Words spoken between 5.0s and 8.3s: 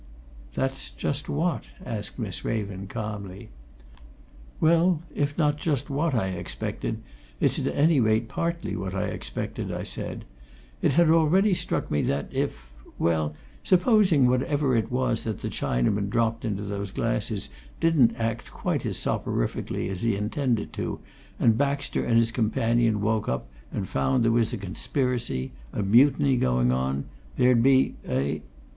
if not just what I expected, it's at any rate